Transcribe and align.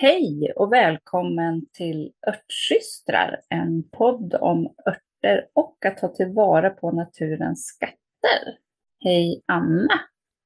Hej 0.00 0.52
och 0.56 0.72
välkommen 0.72 1.66
till 1.72 2.12
Örtsystrar, 2.28 3.40
en 3.48 3.90
podd 3.90 4.34
om 4.34 4.74
örter 4.86 5.48
och 5.54 5.84
att 5.86 5.98
ta 5.98 6.08
tillvara 6.08 6.70
på 6.70 6.90
naturens 6.90 7.66
skatter. 7.66 8.58
Hej 9.04 9.42
Anna! 9.46 10.00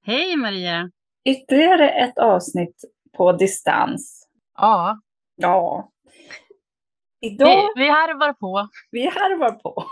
Hej 0.07 0.37
Maria! 0.37 0.91
Ytterligare 1.25 1.91
ett 1.91 2.19
avsnitt 2.19 2.85
på 3.17 3.33
distans. 3.33 4.29
Ja. 4.57 5.01
Ja. 5.37 5.91
Idag... 7.21 7.69
Vi, 7.77 7.83
vi 7.83 7.89
harvar 7.89 8.33
på. 8.33 8.69
Vi 8.91 9.07
harvar 9.07 9.51
på. 9.51 9.85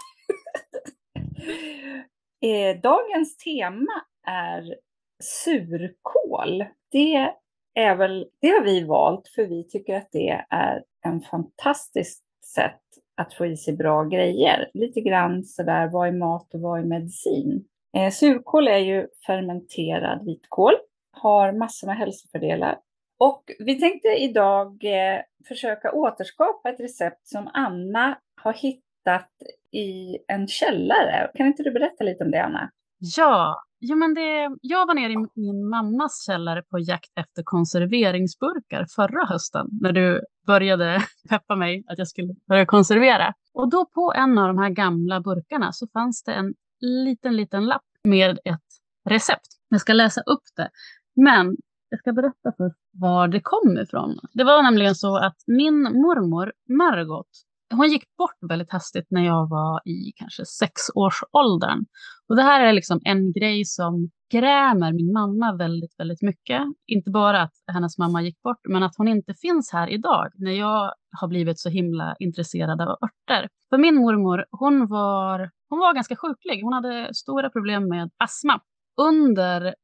Eh, 2.42 2.80
dagens 2.80 3.36
tema 3.36 4.04
är 4.26 4.74
surkål. 5.22 6.64
Det 6.90 7.34
är 7.82 7.96
väl, 7.96 8.26
det 8.40 8.48
har 8.48 8.64
vi 8.64 8.84
valt 8.84 9.28
för 9.28 9.46
vi 9.46 9.68
tycker 9.68 9.96
att 9.96 10.08
det 10.12 10.44
är 10.50 10.82
en 11.06 11.20
fantastiskt 11.20 12.24
sätt 12.54 12.80
att 13.16 13.34
få 13.34 13.46
i 13.46 13.56
sig 13.56 13.76
bra 13.76 14.04
grejer. 14.04 14.70
Lite 14.74 15.00
grann 15.00 15.44
sådär, 15.44 15.88
vad 15.88 16.08
är 16.08 16.12
mat 16.12 16.54
och 16.54 16.60
vad 16.60 16.80
är 16.80 16.84
medicin? 16.84 17.64
Eh, 17.96 18.10
surkål 18.10 18.68
är 18.68 18.78
ju 18.78 19.08
fermenterad 19.26 20.24
vitkål, 20.24 20.74
har 21.12 21.52
massor 21.52 21.86
med 21.86 21.96
hälsofördelar. 21.96 22.78
Och 23.18 23.44
vi 23.58 23.80
tänkte 23.80 24.08
idag 24.08 24.84
eh, 24.84 25.20
försöka 25.48 25.92
återskapa 25.92 26.70
ett 26.70 26.80
recept 26.80 27.26
som 27.26 27.50
Anna 27.52 28.18
har 28.42 28.52
hittat 28.52 29.30
i 29.72 30.18
en 30.28 30.48
källare. 30.48 31.30
Kan 31.34 31.46
inte 31.46 31.62
du 31.62 31.70
berätta 31.70 32.04
lite 32.04 32.24
om 32.24 32.30
det, 32.30 32.42
Anna? 32.42 32.70
Ja, 33.16 33.62
jo, 33.80 33.96
men 33.96 34.14
det, 34.14 34.56
jag 34.62 34.86
var 34.86 34.94
nere 34.94 35.12
i 35.12 35.16
min 35.34 35.68
mammas 35.68 36.24
källare 36.26 36.62
på 36.62 36.78
jakt 36.78 37.10
efter 37.18 37.42
konserveringsburkar 37.42 38.86
förra 38.96 39.26
hösten 39.26 39.68
när 39.80 39.92
du 39.92 40.20
började 40.46 41.02
peppa 41.28 41.56
mig 41.56 41.84
att 41.88 41.98
jag 41.98 42.08
skulle 42.08 42.34
börja 42.48 42.66
konservera. 42.66 43.34
Och 43.54 43.70
då 43.70 43.86
på 43.86 44.12
en 44.16 44.38
av 44.38 44.46
de 44.46 44.58
här 44.58 44.70
gamla 44.70 45.20
burkarna 45.20 45.72
så 45.72 45.86
fanns 45.86 46.22
det 46.22 46.32
en 46.32 46.54
liten, 46.80 47.36
liten 47.36 47.66
lapp 47.66 47.84
med 48.04 48.38
ett 48.44 48.68
recept. 49.08 49.46
Jag 49.68 49.80
ska 49.80 49.92
läsa 49.92 50.20
upp 50.20 50.42
det. 50.56 50.70
Men 51.16 51.56
jag 51.88 52.00
ska 52.00 52.12
berätta 52.12 52.52
för 52.56 52.72
var 52.92 53.28
det 53.28 53.40
kom 53.40 53.78
ifrån. 53.78 54.18
Det 54.32 54.44
var 54.44 54.62
nämligen 54.62 54.94
så 54.94 55.16
att 55.16 55.36
min 55.46 55.82
mormor 55.82 56.52
Margot 56.68 57.28
hon 57.70 57.88
gick 57.88 58.16
bort 58.16 58.38
väldigt 58.50 58.72
hastigt 58.72 59.06
när 59.10 59.24
jag 59.24 59.48
var 59.48 59.88
i 59.88 60.12
kanske 60.16 60.44
sexårsåldern. 60.46 61.84
Och 62.28 62.36
det 62.36 62.42
här 62.42 62.60
är 62.60 62.72
liksom 62.72 63.00
en 63.04 63.32
grej 63.32 63.64
som 63.64 64.10
grämer 64.32 64.92
min 64.92 65.12
mamma 65.12 65.56
väldigt, 65.56 65.94
väldigt 65.98 66.22
mycket. 66.22 66.62
Inte 66.86 67.10
bara 67.10 67.42
att 67.42 67.54
hennes 67.72 67.98
mamma 67.98 68.22
gick 68.22 68.42
bort, 68.42 68.60
men 68.68 68.82
att 68.82 68.94
hon 68.96 69.08
inte 69.08 69.34
finns 69.34 69.72
här 69.72 69.88
idag 69.88 70.30
när 70.34 70.52
jag 70.52 70.94
har 71.20 71.28
blivit 71.28 71.58
så 71.60 71.68
himla 71.68 72.16
intresserad 72.18 72.80
av 72.80 72.88
örter. 72.88 73.48
För 73.70 73.78
min 73.78 73.94
mormor, 73.94 74.44
hon 74.50 74.86
var, 74.86 75.50
hon 75.68 75.78
var 75.78 75.94
ganska 75.94 76.16
sjuklig. 76.16 76.62
Hon 76.62 76.72
hade 76.72 77.14
stora 77.14 77.50
problem 77.50 77.88
med 77.88 78.10
astma. 78.16 78.60
Under 79.00 79.74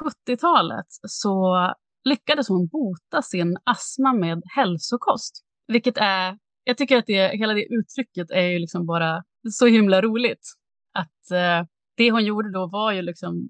70-talet 0.00 0.86
så 1.08 1.56
lyckades 2.04 2.48
hon 2.48 2.66
bota 2.66 3.22
sin 3.22 3.56
astma 3.64 4.12
med 4.12 4.42
hälsokost, 4.56 5.44
vilket 5.66 5.96
är 5.96 6.38
jag 6.64 6.76
tycker 6.76 6.96
att 6.96 7.06
det, 7.06 7.28
hela 7.28 7.54
det 7.54 7.66
uttrycket 7.74 8.30
är 8.30 8.46
ju 8.46 8.58
liksom 8.58 8.86
bara 8.86 9.24
så 9.50 9.66
himla 9.66 10.02
roligt. 10.02 10.52
Att 10.92 11.30
eh, 11.30 11.66
det 11.96 12.10
hon 12.10 12.24
gjorde 12.24 12.52
då 12.52 12.66
var 12.66 12.92
ju 12.92 13.02
liksom 13.02 13.48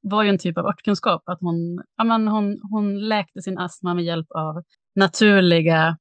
var 0.00 0.22
ju 0.22 0.28
en 0.28 0.38
typ 0.38 0.58
av 0.58 0.66
örtkunskap. 0.66 1.22
Att 1.26 1.40
hon, 1.40 1.82
ja, 1.96 2.04
men 2.04 2.28
hon, 2.28 2.60
hon 2.70 3.08
läkte 3.08 3.42
sin 3.42 3.58
astma 3.58 3.94
med 3.94 4.04
hjälp 4.04 4.26
av 4.30 4.62
naturliga 4.94 5.96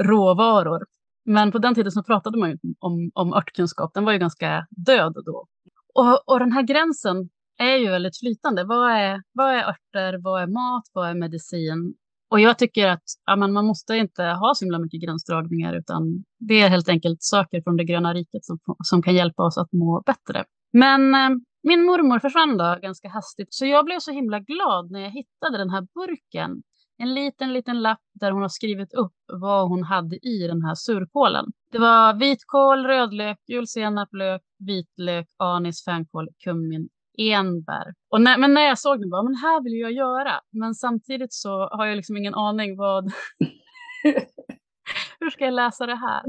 råvaror. 0.00 0.86
Men 1.24 1.52
på 1.52 1.58
den 1.58 1.74
tiden 1.74 1.92
så 1.92 2.02
pratade 2.02 2.38
man 2.38 2.50
ju 2.50 2.58
om, 2.78 3.10
om 3.14 3.34
örtkunskap. 3.34 3.94
Den 3.94 4.04
var 4.04 4.12
ju 4.12 4.18
ganska 4.18 4.66
död 4.70 5.14
då. 5.26 5.46
Och, 5.94 6.28
och 6.28 6.38
den 6.38 6.52
här 6.52 6.62
gränsen 6.62 7.28
är 7.58 7.76
ju 7.76 7.90
väldigt 7.90 8.18
flytande. 8.18 8.64
Vad 8.64 8.90
är, 8.92 9.22
vad 9.32 9.54
är 9.54 9.68
örter? 9.68 10.18
Vad 10.22 10.42
är 10.42 10.46
mat? 10.46 10.84
Vad 10.92 11.10
är 11.10 11.14
medicin? 11.14 11.94
Och 12.30 12.40
jag 12.40 12.58
tycker 12.58 12.88
att 12.88 13.02
ja, 13.26 13.36
man, 13.36 13.52
man 13.52 13.66
måste 13.66 13.96
inte 13.96 14.22
ha 14.22 14.54
så 14.54 14.64
himla 14.64 14.78
mycket 14.78 15.02
gränsdragningar, 15.02 15.74
utan 15.74 16.24
det 16.38 16.60
är 16.60 16.68
helt 16.68 16.88
enkelt 16.88 17.22
saker 17.22 17.62
från 17.62 17.76
det 17.76 17.84
gröna 17.84 18.14
riket 18.14 18.44
som, 18.44 18.58
som 18.84 19.02
kan 19.02 19.14
hjälpa 19.14 19.42
oss 19.42 19.58
att 19.58 19.72
må 19.72 20.02
bättre. 20.06 20.44
Men 20.72 21.14
eh, 21.14 21.30
min 21.62 21.84
mormor 21.84 22.18
försvann 22.18 22.56
då 22.56 22.78
ganska 22.82 23.08
hastigt, 23.08 23.54
så 23.54 23.66
jag 23.66 23.84
blev 23.84 23.98
så 23.98 24.12
himla 24.12 24.40
glad 24.40 24.90
när 24.90 25.00
jag 25.00 25.10
hittade 25.10 25.58
den 25.58 25.70
här 25.70 25.86
burken. 25.94 26.62
En 26.98 27.14
liten, 27.14 27.52
liten 27.52 27.82
lapp 27.82 28.00
där 28.12 28.30
hon 28.30 28.42
har 28.42 28.48
skrivit 28.48 28.94
upp 28.94 29.14
vad 29.32 29.68
hon 29.68 29.82
hade 29.82 30.16
i 30.16 30.46
den 30.46 30.62
här 30.62 30.74
surkålen. 30.74 31.46
Det 31.72 31.78
var 31.78 32.14
vitkål, 32.14 32.86
rödlök, 32.86 33.38
julsenap, 33.46 34.14
lök, 34.14 34.42
vitlök, 34.58 35.26
anis, 35.38 35.84
fänkål, 35.84 36.28
kummin, 36.44 36.88
enbär. 37.18 37.94
Och 38.10 38.20
när, 38.20 38.38
men 38.38 38.54
när 38.54 38.62
jag 38.62 38.78
såg 38.78 39.00
den, 39.00 39.10
bara, 39.10 39.22
men 39.22 39.34
här 39.34 39.62
vill 39.62 39.80
jag 39.80 39.92
göra. 39.92 40.40
Men 40.50 40.74
samtidigt 40.74 41.32
så 41.32 41.68
har 41.68 41.86
jag 41.86 41.96
liksom 41.96 42.16
ingen 42.16 42.34
aning 42.34 42.76
vad... 42.76 43.04
Hur 45.20 45.30
ska 45.30 45.44
jag 45.44 45.54
läsa 45.54 45.86
det 45.86 45.96
här? 45.96 46.22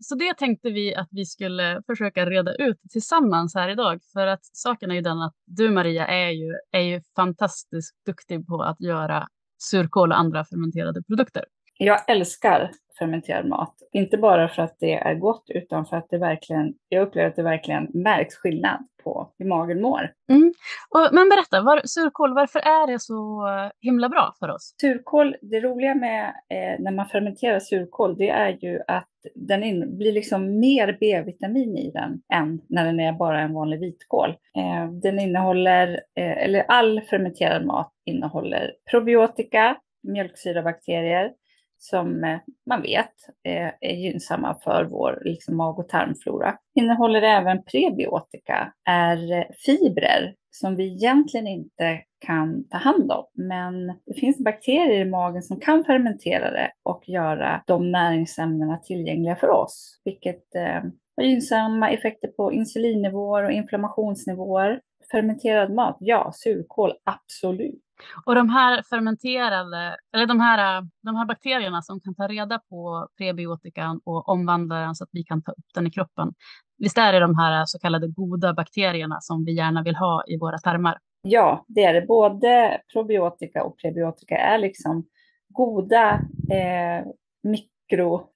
Så 0.00 0.14
det 0.14 0.34
tänkte 0.34 0.70
vi 0.70 0.94
att 0.94 1.08
vi 1.10 1.24
skulle 1.24 1.82
försöka 1.86 2.26
reda 2.26 2.54
ut 2.54 2.80
tillsammans 2.90 3.54
här 3.54 3.68
idag. 3.68 4.00
För 4.12 4.26
att 4.26 4.44
saken 4.44 4.90
är 4.90 4.94
ju 4.94 5.00
den 5.00 5.22
att 5.22 5.34
du 5.46 5.70
Maria 5.70 6.06
är 6.06 6.30
ju, 6.30 6.52
är 6.70 6.80
ju 6.80 7.00
fantastiskt 7.16 8.04
duktig 8.06 8.46
på 8.46 8.62
att 8.62 8.80
göra 8.80 9.28
surkål 9.58 10.10
och 10.10 10.18
andra 10.18 10.44
fermenterade 10.44 11.02
produkter. 11.02 11.44
Jag 11.78 12.10
älskar 12.10 12.70
fermenterad 12.98 13.46
mat. 13.46 13.74
Inte 13.92 14.18
bara 14.18 14.48
för 14.48 14.62
att 14.62 14.76
det 14.80 14.94
är 14.94 15.14
gott, 15.14 15.44
utan 15.48 15.86
för 15.86 15.96
att 15.96 16.06
det 16.10 16.18
verkligen, 16.18 16.74
jag 16.88 17.02
upplever 17.02 17.28
att 17.28 17.36
det 17.36 17.42
verkligen 17.42 17.88
märks 17.94 18.34
skillnad 18.34 18.86
på 19.04 19.32
hur 19.38 19.46
magen 19.46 19.80
mår. 19.80 20.12
Mm. 20.30 20.52
Och, 20.90 21.08
men 21.12 21.28
berätta, 21.28 21.62
var, 21.62 21.80
surkål, 21.84 22.34
varför 22.34 22.58
är 22.58 22.86
det 22.92 23.00
så 23.00 23.44
himla 23.80 24.08
bra 24.08 24.34
för 24.38 24.48
oss? 24.48 24.74
Surkål, 24.80 25.36
det 25.40 25.60
roliga 25.60 25.94
med 25.94 26.24
eh, 26.28 26.80
när 26.82 26.92
man 26.92 27.06
fermenterar 27.06 27.60
surkål, 27.60 28.16
det 28.16 28.30
är 28.30 28.58
ju 28.60 28.80
att 28.86 29.08
den 29.34 29.64
in, 29.64 29.98
blir 29.98 30.12
liksom 30.12 30.60
mer 30.60 30.96
B-vitamin 31.00 31.76
i 31.76 31.90
den 31.90 32.20
än 32.34 32.60
när 32.68 32.84
den 32.84 33.00
är 33.00 33.12
bara 33.12 33.40
en 33.40 33.54
vanlig 33.54 33.80
vitkål. 33.80 34.30
Eh, 34.30 34.90
den 34.92 35.18
innehåller, 35.18 35.88
eh, 36.18 36.44
eller 36.44 36.64
all 36.68 37.00
fermenterad 37.00 37.66
mat 37.66 37.92
innehåller 38.04 38.72
probiotika, 38.90 39.76
mjölksyrabakterier, 40.02 41.32
som 41.78 42.24
eh, 42.24 42.38
man 42.66 42.82
vet 42.82 43.14
eh, 43.44 43.70
är 43.80 43.94
gynnsamma 43.94 44.58
för 44.64 44.84
vår 44.84 45.22
liksom, 45.24 45.56
mag 45.56 45.78
och 45.78 45.88
tarmflora. 45.88 46.58
Innehåller 46.74 47.22
även 47.22 47.62
prebiotika, 47.64 48.72
är 48.84 49.32
eh, 49.32 49.44
fibrer 49.66 50.34
som 50.60 50.76
vi 50.76 50.94
egentligen 50.94 51.46
inte 51.46 52.00
kan 52.18 52.68
ta 52.68 52.78
hand 52.78 53.12
om. 53.12 53.24
Men 53.34 53.86
det 53.86 54.14
finns 54.20 54.38
bakterier 54.38 55.00
i 55.00 55.10
magen 55.10 55.42
som 55.42 55.60
kan 55.60 55.84
fermentera 55.84 56.50
det 56.50 56.70
och 56.82 57.08
göra 57.08 57.62
de 57.66 57.90
näringsämnena 57.90 58.78
tillgängliga 58.78 59.36
för 59.36 59.48
oss, 59.48 60.00
vilket 60.04 60.54
eh, 60.54 60.82
har 61.16 61.24
gynnsamma 61.24 61.90
effekter 61.90 62.28
på 62.28 62.52
insulinnivåer 62.52 63.44
och 63.44 63.52
inflammationsnivåer. 63.52 64.80
Fermenterad 65.10 65.74
mat, 65.74 65.96
ja, 66.00 66.32
surkål, 66.34 66.92
absolut. 67.04 67.85
Och 68.24 68.34
de 68.34 68.48
här 68.48 68.82
fermenterade, 68.82 69.96
eller 70.14 70.26
de 70.26 70.40
här, 70.40 70.86
de 71.02 71.16
här 71.16 71.26
bakterierna 71.26 71.82
som 71.82 72.00
kan 72.00 72.14
ta 72.14 72.28
reda 72.28 72.58
på 72.58 73.08
prebiotikan 73.18 74.00
och 74.04 74.28
omvandla 74.28 74.80
den 74.80 74.94
så 74.94 75.04
att 75.04 75.10
vi 75.12 75.24
kan 75.24 75.42
ta 75.42 75.52
upp 75.52 75.66
den 75.74 75.86
i 75.86 75.90
kroppen. 75.90 76.32
Visst 76.78 76.98
är 76.98 77.12
det 77.12 77.20
de 77.20 77.38
här 77.38 77.64
så 77.66 77.78
kallade 77.78 78.08
goda 78.08 78.54
bakterierna 78.54 79.18
som 79.20 79.44
vi 79.44 79.56
gärna 79.56 79.82
vill 79.82 79.96
ha 79.96 80.24
i 80.26 80.38
våra 80.38 80.58
tarmar? 80.58 80.98
Ja, 81.22 81.64
det 81.68 81.84
är 81.84 81.94
det. 81.94 82.06
Både 82.06 82.80
probiotika 82.92 83.64
och 83.64 83.78
prebiotika 83.78 84.36
är 84.36 84.58
liksom 84.58 85.06
goda 85.48 86.12
eh, 86.52 87.06
mikro, 87.42 88.28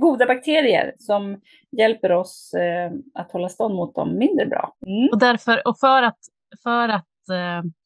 goda 0.00 0.26
bakterier 0.26 0.94
som 0.98 1.40
hjälper 1.76 2.12
oss 2.12 2.54
eh, 2.54 2.92
att 3.14 3.32
hålla 3.32 3.48
stånd 3.48 3.74
mot 3.74 3.94
dem 3.94 4.18
mindre 4.18 4.46
bra. 4.46 4.76
Mm. 4.86 5.08
Och, 5.12 5.18
därför, 5.18 5.68
och 5.68 5.78
för 5.78 6.02
att, 6.02 6.18
för 6.62 6.88
att 6.88 7.06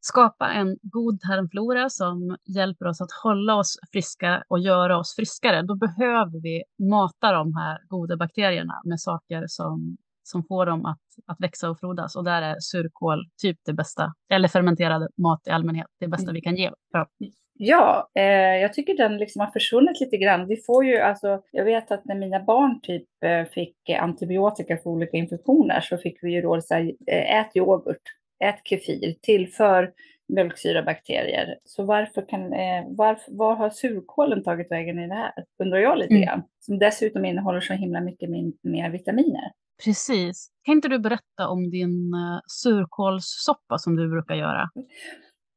skapa 0.00 0.52
en 0.52 0.76
god 0.82 1.20
tarmflora 1.20 1.90
som 1.90 2.36
hjälper 2.56 2.86
oss 2.86 3.00
att 3.00 3.12
hålla 3.22 3.56
oss 3.56 3.76
friska 3.92 4.42
och 4.48 4.58
göra 4.58 4.98
oss 4.98 5.16
friskare, 5.16 5.62
då 5.62 5.74
behöver 5.76 6.42
vi 6.42 6.62
mata 6.90 7.32
de 7.32 7.54
här 7.54 7.78
goda 7.88 8.16
bakterierna 8.16 8.80
med 8.84 9.00
saker 9.00 9.44
som, 9.46 9.96
som 10.22 10.44
får 10.44 10.66
dem 10.66 10.86
att, 10.86 11.00
att 11.26 11.40
växa 11.40 11.70
och 11.70 11.80
frodas. 11.80 12.16
Och 12.16 12.24
där 12.24 12.42
är 12.42 12.56
surkål 12.60 13.18
typ 13.42 13.58
det 13.64 13.72
bästa, 13.72 14.14
eller 14.32 14.48
fermenterad 14.48 15.08
mat 15.16 15.46
i 15.46 15.50
allmänhet, 15.50 15.86
det 16.00 16.08
bästa 16.08 16.32
vi 16.32 16.40
kan 16.40 16.56
ge. 16.56 16.70
Ja. 17.54 18.10
Eh, 18.14 18.56
jag 18.62 18.72
tycker 18.72 18.96
den 18.96 19.16
liksom 19.16 19.40
har 19.40 19.50
försvunnit 19.50 20.00
lite 20.00 20.16
grann. 20.16 20.46
Vi 20.46 20.56
får 20.56 20.84
ju, 20.84 20.98
alltså, 20.98 21.42
jag 21.50 21.64
vet 21.64 21.92
att 21.92 22.04
när 22.04 22.14
mina 22.14 22.40
barn 22.44 22.80
typ 22.82 23.08
eh, 23.24 23.44
fick 23.44 23.90
antibiotika 23.90 24.76
för 24.76 24.90
olika 24.90 25.16
infektioner 25.16 25.80
så 25.80 25.98
fick 25.98 26.18
vi 26.22 26.32
ju 26.32 26.40
råd 26.40 26.58
att 26.58 26.70
eh, 26.70 27.36
ät 27.40 27.56
yoghurt 27.56 28.02
ät 28.42 28.60
kefir, 28.64 29.14
tillför 29.22 29.92
mjölksyrabakterier. 30.28 31.58
Så 31.64 31.84
varför 31.84 32.28
kan, 32.28 32.52
eh, 32.52 32.84
varför, 32.88 33.32
var 33.36 33.54
har 33.56 33.70
surkålen 33.70 34.42
tagit 34.42 34.70
vägen 34.70 34.98
i 34.98 35.08
det 35.08 35.14
här? 35.14 35.32
Undrar 35.62 35.78
jag 35.78 35.98
lite 35.98 36.14
Mm. 36.14 36.26
grann. 36.26 36.42
Som 36.60 36.78
dessutom 36.78 37.24
innehåller 37.24 37.60
så 37.60 37.72
himla 37.72 38.00
mycket 38.00 38.30
min, 38.30 38.52
mer 38.62 38.90
vitaminer. 38.90 39.52
Precis. 39.84 40.48
Kan 40.64 40.72
inte 40.74 40.88
du 40.88 40.98
berätta 40.98 41.48
om 41.48 41.70
din 41.70 42.14
uh, 42.14 42.40
surkålssoppa 42.46 43.78
som 43.78 43.96
du 43.96 44.08
brukar 44.08 44.34
göra? 44.34 44.68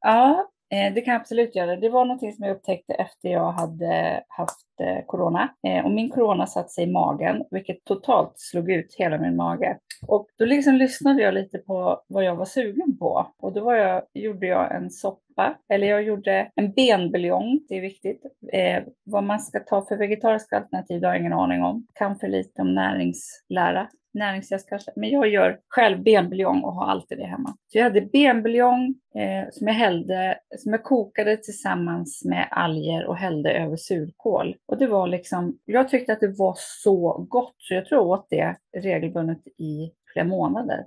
Ja, 0.02 0.32
eh, 0.32 0.40
Eh, 0.74 0.94
det 0.94 1.02
kan 1.02 1.12
jag 1.12 1.22
absolut 1.22 1.56
göra. 1.56 1.76
Det 1.76 1.90
var 1.90 2.06
någonting 2.06 2.34
som 2.34 2.46
jag 2.46 2.56
upptäckte 2.56 2.94
efter 2.94 3.30
jag 3.30 3.52
hade 3.52 4.24
haft 4.28 4.66
eh, 4.82 5.06
corona. 5.06 5.50
Eh, 5.68 5.86
och 5.86 5.92
min 5.92 6.10
corona 6.10 6.48
satte 6.48 6.70
sig 6.70 6.84
i 6.84 6.92
magen, 6.92 7.44
vilket 7.52 7.84
totalt 7.84 8.34
slog 8.36 8.72
ut 8.72 8.96
hela 8.98 9.18
min 9.18 9.36
mage. 9.36 9.78
Och 10.08 10.28
då 10.38 10.46
liksom 10.46 10.76
lyssnade 10.76 11.22
jag 11.22 11.34
lite 11.34 11.58
på 11.58 12.02
vad 12.08 12.24
jag 12.24 12.36
var 12.36 12.46
sugen 12.46 12.98
på. 12.98 13.28
Och 13.42 13.54
då 13.54 13.64
var 13.64 13.76
jag, 13.76 14.04
gjorde 14.14 14.48
jag 14.48 14.76
en 14.76 14.90
soppa, 14.90 15.58
eller 15.70 15.88
jag 15.88 16.04
gjorde 16.04 16.52
en 16.56 16.72
benbuljong, 16.72 17.60
det 17.70 17.78
är 17.78 17.82
viktigt. 17.82 18.22
Eh, 18.54 18.84
vad 19.04 19.24
man 19.24 19.40
ska 19.40 19.60
ta 19.60 19.86
för 19.86 19.98
vegetariska 19.98 20.58
alternativ, 20.58 21.02
det 21.02 21.08
har 21.08 21.14
jag 21.14 21.22
ingen 21.22 21.34
aning 21.34 21.64
om. 21.64 21.88
Kan 21.94 22.16
för 22.16 22.28
lite 22.28 22.62
om 22.62 22.76
näringslära 22.76 23.90
näringsjäst 24.16 24.70
kanske, 24.70 24.92
men 24.96 25.10
jag 25.10 25.28
gör 25.28 25.60
själv 25.68 26.04
benbuljong 26.04 26.64
och 26.64 26.74
har 26.74 26.86
alltid 26.88 27.18
det 27.18 27.26
hemma. 27.26 27.58
Så 27.68 27.78
jag 27.78 27.84
hade 27.84 28.02
benbuljong 28.02 28.96
eh, 29.16 29.50
som 29.52 29.68
jag 29.68 29.74
hällde, 29.74 30.38
som 30.58 30.72
jag 30.72 30.84
kokade 30.84 31.38
tillsammans 31.38 32.26
med 32.26 32.48
alger 32.52 33.06
och 33.06 33.18
hällde 33.18 33.52
över 33.52 33.76
surkål. 33.76 34.56
Och 34.66 34.78
det 34.78 34.88
var 34.88 35.08
liksom, 35.08 35.58
jag 35.66 35.90
tyckte 35.90 36.14
att 36.14 36.20
det 36.20 36.36
var 36.38 36.56
så 36.58 37.26
gott 37.30 37.56
så 37.58 37.74
jag 37.74 37.86
tror 37.86 38.02
jag 38.02 38.08
åt 38.08 38.28
det 38.30 38.56
regelbundet 38.78 39.48
i 39.48 39.92
flera 40.14 40.26
månader. 40.26 40.86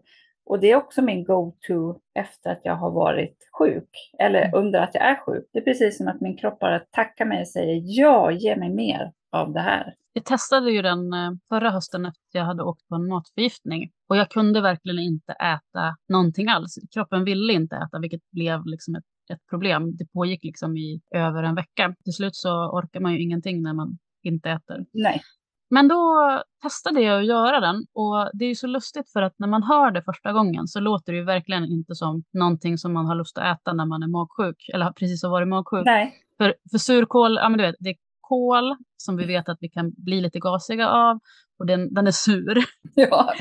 Och 0.49 0.61
det 0.61 0.71
är 0.71 0.77
också 0.77 1.03
min 1.03 1.25
go-to 1.25 2.01
efter 2.15 2.51
att 2.51 2.61
jag 2.63 2.77
har 2.77 2.91
varit 2.91 3.37
sjuk, 3.59 3.89
eller 4.19 4.55
under 4.55 4.81
att 4.81 4.95
jag 4.95 5.05
är 5.05 5.17
sjuk. 5.17 5.45
Det 5.53 5.59
är 5.59 5.65
precis 5.65 5.97
som 5.97 6.09
att 6.09 6.21
min 6.21 6.37
kropp 6.37 6.59
bara 6.59 6.79
tackar 6.79 7.25
mig 7.25 7.41
och 7.41 7.49
säger 7.49 7.83
ja, 7.85 8.31
ge 8.31 8.57
mig 8.57 8.71
mer 8.71 9.13
av 9.33 9.53
det 9.53 9.61
här. 9.61 9.95
Jag 10.19 10.25
testade 10.25 10.70
ju 10.70 10.82
den 10.82 11.12
eh, 11.12 11.31
förra 11.49 11.70
hösten 11.70 12.06
efter 12.06 12.38
jag 12.38 12.44
hade 12.44 12.62
åkt 12.62 12.88
på 12.88 12.94
en 12.94 13.09
matförgiftning. 13.09 13.91
Och 14.09 14.17
jag 14.17 14.31
kunde 14.31 14.61
verkligen 14.61 14.99
inte 14.99 15.32
äta 15.32 15.97
någonting 16.09 16.49
alls. 16.49 16.79
Kroppen 16.94 17.25
ville 17.25 17.53
inte 17.53 17.76
äta, 17.76 17.99
vilket 17.99 18.31
blev 18.31 18.67
liksom 18.67 18.94
ett, 18.94 19.05
ett 19.32 19.47
problem. 19.50 19.97
Det 19.97 20.12
pågick 20.12 20.44
liksom 20.44 20.76
i 20.76 21.00
över 21.15 21.43
en 21.43 21.55
vecka. 21.55 21.94
Till 22.05 22.12
slut 22.12 22.37
så 22.37 22.50
orkar 22.50 23.00
man 23.00 23.12
ju 23.12 23.23
ingenting 23.23 23.62
när 23.62 23.73
man 23.73 23.99
inte 24.23 24.50
äter. 24.50 24.87
Nej. 24.93 25.23
Men 25.70 25.88
då 25.88 26.17
testade 26.62 27.00
jag 27.00 27.21
att 27.21 27.26
göra 27.26 27.61
den 27.61 27.76
och 27.93 28.31
det 28.32 28.44
är 28.44 28.49
ju 28.49 28.55
så 28.55 28.67
lustigt 28.67 29.12
för 29.12 29.23
att 29.23 29.35
när 29.38 29.49
man 29.49 29.62
hör 29.62 29.91
det 29.91 30.03
första 30.03 30.32
gången 30.32 30.69
så 30.69 30.81
låter 30.81 31.12
det 31.12 31.19
ju 31.19 31.25
verkligen 31.25 31.64
inte 31.64 31.94
som 31.94 32.25
någonting 32.32 32.79
som 32.79 32.93
man 32.93 33.06
har 33.06 33.14
lust 33.14 33.38
att 33.38 33.61
äta 33.61 33.73
när 33.73 33.87
man 33.87 34.03
är 34.03 34.09
magsjuk 34.09 34.71
eller 34.75 34.93
precis 34.93 35.23
har 35.23 35.31
varit 35.31 35.49
magsjuk. 35.49 35.85
Nej. 35.85 36.14
För, 36.38 36.55
för 36.71 36.79
surkål, 36.79 37.35
ja 37.43 37.49
men 37.49 37.59
du 37.59 37.64
vet, 37.64 37.76
det 37.79 37.94
kol 38.29 38.77
som 38.97 39.17
vi 39.17 39.27
vet 39.27 39.49
att 39.49 39.59
vi 39.61 39.69
kan 39.69 39.93
bli 39.97 40.21
lite 40.21 40.39
gasiga 40.39 40.89
av 40.89 41.19
och 41.59 41.67
den, 41.67 41.95
den 41.95 42.07
är 42.07 42.11
sur. 42.11 42.65
Ja. 42.95 43.33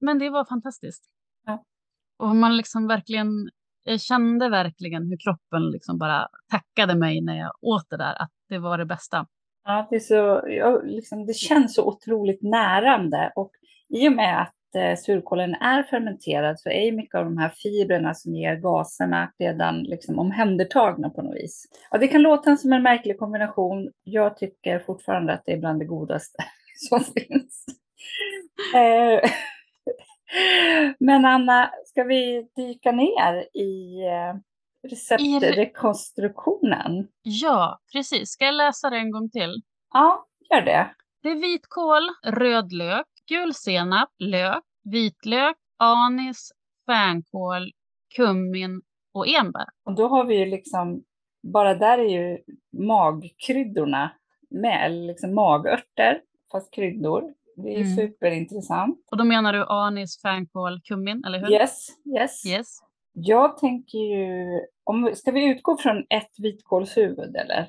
Men 0.00 0.18
det 0.18 0.30
var 0.30 0.44
fantastiskt. 0.44 1.04
Ja. 1.46 1.64
Och 2.18 2.36
man 2.36 2.56
liksom 2.56 2.86
verkligen, 2.86 3.50
jag 3.84 4.00
kände 4.00 4.48
verkligen 4.48 5.06
hur 5.06 5.18
kroppen 5.24 5.70
liksom 5.70 5.98
bara 5.98 6.28
tackade 6.50 6.94
mig 6.94 7.20
när 7.20 7.38
jag 7.38 7.52
åt 7.60 7.90
det 7.90 7.96
där, 7.96 8.22
att 8.22 8.30
det 8.48 8.58
var 8.58 8.78
det 8.78 8.86
bästa. 8.86 9.26
Ja, 9.64 9.88
det, 9.90 10.00
så, 10.00 10.42
ja, 10.46 10.80
liksom, 10.84 11.26
det 11.26 11.34
känns 11.34 11.74
så 11.74 11.84
otroligt 11.88 12.42
närande 12.42 13.32
och 13.34 13.50
i 13.88 14.08
och 14.08 14.12
med 14.12 14.42
att 14.42 14.54
eh, 14.74 14.96
surkålen 14.96 15.54
är 15.54 15.82
fermenterad 15.82 16.60
så 16.60 16.68
är 16.68 16.84
ju 16.84 16.92
mycket 16.92 17.14
av 17.14 17.24
de 17.24 17.38
här 17.38 17.48
fibrerna 17.48 18.14
som 18.14 18.34
ger 18.34 18.56
gaserna 18.56 19.32
redan 19.38 19.82
liksom 19.82 20.18
omhändertagna 20.18 21.10
på 21.10 21.22
något 21.22 21.36
vis. 21.36 21.64
Ja, 21.90 21.98
det 21.98 22.08
kan 22.08 22.22
låta 22.22 22.56
som 22.56 22.72
en 22.72 22.82
märklig 22.82 23.18
kombination. 23.18 23.90
Jag 24.04 24.36
tycker 24.36 24.78
fortfarande 24.78 25.32
att 25.32 25.42
det 25.46 25.52
är 25.52 25.58
bland 25.58 25.78
det 25.78 25.84
godaste 25.84 26.44
som 26.88 27.00
finns. 27.00 27.66
Eh, 28.74 29.20
Men 30.98 31.24
Anna, 31.24 31.70
ska 31.84 32.04
vi 32.04 32.48
dyka 32.56 32.92
ner 32.92 33.46
i 33.54 34.02
eh, 34.06 34.34
receptrekonstruktionen? 34.90 37.08
Ja, 37.22 37.80
precis. 37.92 38.30
Ska 38.30 38.44
jag 38.44 38.54
läsa 38.54 38.90
det 38.90 38.96
en 38.96 39.10
gång 39.10 39.30
till? 39.30 39.62
Ja, 39.92 40.26
gör 40.50 40.62
det. 40.62 40.90
Det 41.22 41.28
är 41.28 41.34
vitkål, 41.34 42.08
rödlök, 42.24 43.06
gul 43.30 43.54
senap, 43.54 44.08
lök, 44.18 44.62
vitlök, 44.84 45.56
anis, 45.78 46.52
fänkål, 46.86 47.72
kummin 48.16 48.82
och 49.14 49.28
enbär. 49.28 49.66
Och 49.84 49.94
då 49.94 50.08
har 50.08 50.24
vi 50.24 50.38
ju 50.38 50.46
liksom, 50.46 51.02
bara 51.42 51.74
där 51.74 51.98
är 51.98 52.08
ju 52.08 52.38
magkryddorna 52.72 54.10
med, 54.50 54.86
eller 54.86 55.06
liksom 55.06 55.34
magörter, 55.34 56.20
fast 56.52 56.74
kryddor. 56.74 57.34
Det 57.56 57.74
är 57.74 57.80
Mm. 57.80 57.96
superintressant. 57.96 58.98
Och 59.10 59.16
då 59.16 59.24
menar 59.24 59.52
du 59.52 59.66
anis, 59.68 60.22
fänkål, 60.22 60.80
kummin, 60.84 61.24
eller 61.26 61.38
hur? 61.40 61.50
Yes, 61.52 61.88
yes. 62.04 62.46
Yes. 62.46 62.78
Jag 63.12 63.58
tänker 63.58 63.98
ju, 63.98 64.46
om, 64.84 65.10
ska 65.14 65.30
vi 65.30 65.44
utgå 65.48 65.76
från 65.76 65.98
ett 66.10 66.30
vitkålshuvud 66.38 67.36
eller? 67.36 67.68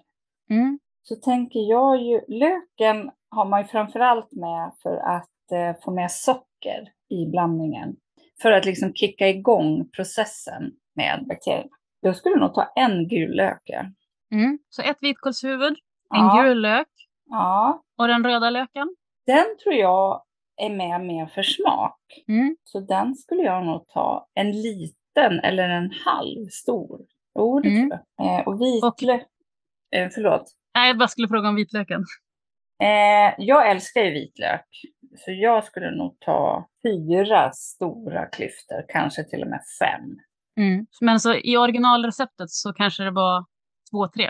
Mm. 0.50 0.80
Så 1.04 1.16
tänker 1.16 1.60
jag 1.60 2.02
ju, 2.02 2.22
löken 2.28 3.12
har 3.30 3.46
man 3.46 3.62
ju 3.62 3.68
framförallt 3.68 4.32
med 4.32 4.72
för 4.84 4.96
att 4.98 5.30
eh, 5.52 5.76
få 5.84 5.92
med 5.92 6.12
socker 6.12 6.88
i 7.10 7.26
blandningen. 7.26 7.96
För 8.42 8.52
att 8.52 8.66
liksom 8.66 8.94
kicka 8.94 9.30
igång 9.30 9.90
processen 9.96 10.72
med 10.96 11.26
bakterierna. 11.30 11.70
Jag 12.02 12.16
skulle 12.16 12.36
nog 12.36 12.54
ta 12.54 12.72
en 12.76 13.08
gul 13.08 13.36
lök. 13.36 13.62
Ja. 13.64 13.86
Mm. 14.34 14.60
Så 14.70 14.82
ett 14.82 14.98
vitkålshuvud, 15.02 15.72
en 16.16 16.26
Ja. 16.26 16.42
gul 16.44 16.62
lök 16.62 16.88
ja, 17.30 17.84
och 17.98 18.08
den 18.08 18.24
röda 18.24 18.50
löken. 18.50 18.96
den 19.26 19.46
tror 19.64 19.76
jag 19.76 20.24
är 20.62 20.70
med 20.70 21.02
mer 21.02 21.26
för 21.28 21.44
smak. 21.44 22.00
Mm. 22.28 22.56
Så 22.64 22.80
den 22.80 23.16
skulle 23.16 23.42
jag 23.44 23.66
nog 23.66 23.88
ta 23.88 24.28
en 24.34 24.52
liten 24.52 25.40
eller 25.44 25.70
en 25.70 25.92
halv 26.06 26.48
stor. 26.52 27.00
Jo, 27.40 27.60
det 27.60 27.70
Mm. 27.70 27.90
tror 27.90 28.00
jag. 28.18 28.40
Eh, 28.40 28.48
och 28.48 28.62
vitlök, 28.62 29.28
eh, 29.96 30.10
förlåt. 30.14 30.44
Nej, 30.76 30.88
jag 30.88 30.98
bara 30.98 31.08
skulle 31.08 31.28
fråga 31.28 31.50
om 31.50 31.56
vitlöken. 31.56 32.06
Eh, 32.84 33.34
jag 33.38 33.72
älskar 33.72 34.02
ju 34.04 34.12
vitlök. 34.12 34.66
Så 35.18 35.32
jag 35.32 35.64
skulle 35.64 35.92
nog 35.92 36.18
ta 36.20 36.68
fyra 36.84 37.52
stora 37.52 38.26
klyftor, 38.26 38.86
kanske 38.88 39.24
till 39.24 39.42
och 39.42 39.48
med 39.48 39.62
fem. 39.80 40.18
Mm. 40.58 40.86
Men 41.02 41.20
så 41.20 41.34
i 41.34 41.58
originalreceptet 41.58 42.50
så 42.50 42.74
kanske 42.74 43.04
det 43.04 43.12
var 43.12 43.46
två, 43.92 44.08
tre. 44.08 44.30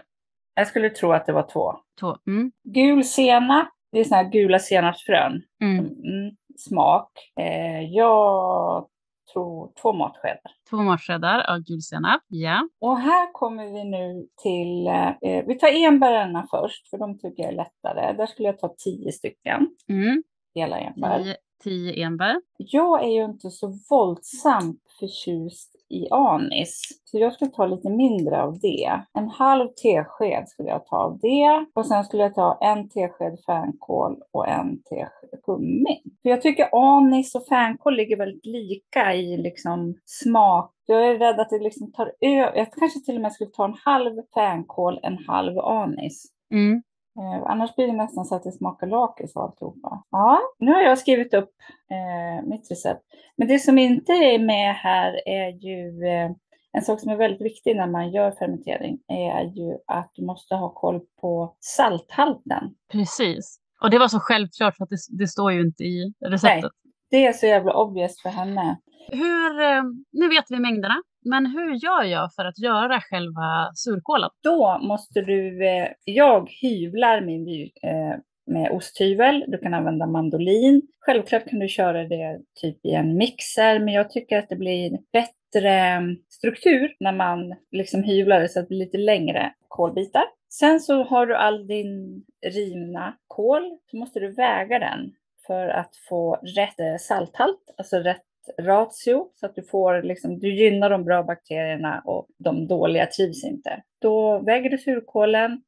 Jag 0.55 0.67
skulle 0.67 0.89
tro 0.89 1.11
att 1.11 1.25
det 1.25 1.33
var 1.33 1.47
två. 1.53 1.73
Två. 1.99 2.17
Mm. 2.27 2.51
Gul 2.63 3.03
senap, 3.03 3.69
det 3.91 3.99
är 3.99 4.03
såna 4.03 4.21
här 4.21 4.29
gula 4.29 4.59
senapsfrön. 4.59 5.41
Mm. 5.61 5.79
Mm, 5.79 6.35
smak. 6.57 7.11
Eh, 7.39 7.81
jag 7.81 8.87
tror 9.33 9.71
två 9.81 9.93
matskedar. 9.93 10.51
Två 10.69 10.77
matskedar 10.77 11.39
av 11.39 11.59
gul 11.59 11.81
senap. 11.81 12.21
Ja. 12.27 12.67
Och 12.81 12.99
här 12.99 13.33
kommer 13.33 13.65
vi 13.73 13.83
nu 13.83 14.27
till, 14.43 14.87
eh, 14.87 15.45
vi 15.47 15.59
tar 15.59 15.85
enbärarna 15.85 16.47
först, 16.51 16.89
för 16.89 16.97
de 16.97 17.19
tycker 17.19 17.43
jag 17.43 17.51
är 17.51 17.55
lättare. 17.55 18.13
Där 18.13 18.25
skulle 18.25 18.47
jag 18.47 18.59
ta 18.59 18.75
tio 18.77 19.11
stycken 19.11 19.67
Mm. 19.89 20.23
Hela 20.55 20.79
enbär. 20.79 21.23
Tio, 21.23 21.35
tio 21.63 22.05
enbär. 22.05 22.41
Jag 22.57 23.03
är 23.03 23.09
ju 23.09 23.25
inte 23.25 23.49
så 23.49 23.73
våldsamt 23.89 24.81
förtjust 24.99 25.75
i 25.89 26.07
anis, 26.11 27.01
så 27.05 27.17
jag 27.17 27.33
skulle 27.33 27.51
ta 27.51 27.65
lite 27.65 27.89
mindre 27.89 28.41
av 28.41 28.59
det. 28.59 29.01
En 29.13 29.29
halv 29.29 29.67
tesked 29.67 30.49
skulle 30.49 30.69
jag 30.69 30.85
ta 30.85 30.97
av 30.97 31.19
det 31.19 31.65
och 31.73 31.85
sen 31.85 32.03
skulle 32.03 32.23
jag 32.23 32.35
ta 32.35 32.57
en 32.61 32.89
tesked 32.89 33.39
fänkål 33.45 34.21
och 34.31 34.47
en 34.47 34.83
tesked 34.83 35.41
kummin. 35.43 36.01
För 36.21 36.29
jag 36.29 36.41
tycker 36.41 36.95
anis 36.97 37.35
och 37.35 37.45
fänkål 37.45 37.95
ligger 37.95 38.17
väldigt 38.17 38.45
lika 38.45 39.13
i 39.13 39.37
liksom 39.37 39.95
smak. 40.05 40.73
Jag 40.85 41.07
är 41.07 41.19
rädd 41.19 41.39
att 41.39 41.49
det 41.49 41.59
liksom 41.59 41.91
tar 41.91 42.11
över. 42.21 42.57
Jag 42.57 42.73
kanske 42.73 42.99
till 42.99 43.15
och 43.15 43.21
med 43.21 43.33
skulle 43.33 43.49
ta 43.49 43.65
en 43.65 43.77
halv 43.85 44.21
fänkål, 44.33 44.99
en 45.03 45.17
halv 45.27 45.59
anis. 45.59 46.25
Mm. 46.51 46.83
Eh, 47.17 47.51
annars 47.51 47.75
blir 47.75 47.87
det 47.87 47.93
nästan 47.93 48.25
så 48.25 48.35
att 48.35 48.43
det 48.43 48.51
smakar 48.51 48.87
lakrits 48.87 49.35
och 49.35 49.43
alltihopa. 49.43 50.03
Ja, 50.11 50.39
nu 50.59 50.71
har 50.71 50.81
jag 50.81 50.97
skrivit 50.99 51.33
upp 51.33 51.51
eh, 51.89 52.47
mitt 52.47 52.71
recept. 52.71 53.03
Men 53.37 53.47
det 53.47 53.59
som 53.59 53.77
inte 53.77 54.11
är 54.11 54.39
med 54.39 54.75
här 54.75 55.27
är 55.27 55.49
ju 55.49 56.05
eh, 56.07 56.31
en 56.73 56.81
sak 56.81 56.99
som 56.99 57.11
är 57.11 57.15
väldigt 57.15 57.41
viktig 57.41 57.75
när 57.75 57.87
man 57.87 58.11
gör 58.11 58.31
fermentering 58.31 58.99
är 59.07 59.43
ju 59.43 59.77
att 59.87 60.11
du 60.13 60.25
måste 60.25 60.55
ha 60.55 60.73
koll 60.73 61.01
på 61.21 61.55
salthalten. 61.59 62.75
Precis. 62.91 63.59
Och 63.81 63.89
det 63.89 63.99
var 63.99 64.07
så 64.07 64.19
självklart 64.19 64.77
för 64.77 64.83
att 64.83 64.89
det, 64.89 64.97
det 65.09 65.27
står 65.27 65.51
ju 65.51 65.61
inte 65.61 65.83
i 65.83 66.13
receptet. 66.25 66.71
Det 67.11 67.25
är 67.25 67.33
så 67.33 67.45
jävla 67.45 67.73
obvious 67.73 68.21
för 68.21 68.29
henne. 68.29 68.77
Hur, 69.11 69.61
eh, 69.61 69.83
nu 70.11 70.29
vet 70.29 70.45
vi 70.49 70.59
mängderna, 70.59 70.95
men 71.25 71.45
hur 71.45 71.73
gör 71.85 72.03
jag 72.03 72.33
för 72.35 72.45
att 72.45 72.59
göra 72.59 73.01
själva 73.01 73.71
surkålen? 73.75 74.29
Då 74.43 74.79
måste 74.81 75.21
du, 75.21 75.67
eh, 75.67 75.87
jag 76.05 76.49
hyvlar 76.61 77.21
min 77.21 77.45
vy- 77.45 77.71
eh, 77.83 78.15
med 78.47 78.71
osthyvel. 78.71 79.45
Du 79.47 79.57
kan 79.57 79.73
använda 79.73 80.05
mandolin. 80.07 80.81
Självklart 80.99 81.49
kan 81.49 81.59
du 81.59 81.67
köra 81.67 82.03
det 82.07 82.41
typ 82.61 82.85
i 82.85 82.91
en 82.91 83.17
mixer, 83.17 83.79
men 83.79 83.93
jag 83.93 84.09
tycker 84.09 84.37
att 84.39 84.49
det 84.49 84.55
blir 84.55 84.91
bättre 85.13 85.35
bättre 85.53 86.01
struktur 86.29 86.95
när 86.99 87.11
man 87.13 87.55
liksom 87.71 88.03
hyvlar 88.03 88.39
det 88.39 88.49
så 88.49 88.59
att 88.59 88.65
det 88.65 88.69
blir 88.69 88.79
lite 88.79 88.97
längre 88.97 89.53
kolbitar. 89.67 90.23
Sen 90.49 90.79
så 90.79 91.03
har 91.03 91.25
du 91.25 91.35
all 91.35 91.67
din 91.67 92.23
rivna 92.45 93.13
kål, 93.27 93.77
så 93.91 93.97
måste 93.97 94.19
du 94.19 94.31
väga 94.31 94.79
den 94.79 95.11
för 95.51 95.67
att 95.67 95.95
få 96.09 96.35
rätt 96.35 96.79
eh, 96.79 96.97
salthalt, 96.99 97.73
alltså 97.77 97.97
rätt 97.97 98.21
ratio 98.59 99.27
så 99.35 99.45
att 99.45 99.55
du 99.55 99.63
får 99.63 100.03
liksom, 100.03 100.39
du 100.39 100.55
gynnar 100.55 100.89
de 100.89 101.03
bra 101.03 101.23
bakterierna 101.23 102.01
och 102.05 102.27
de 102.37 102.67
dåliga 102.67 103.05
trivs 103.05 103.43
inte. 103.43 103.81
Då 104.01 104.39
väger 104.39 104.69
du 104.69 104.77
surkålen 104.77 105.61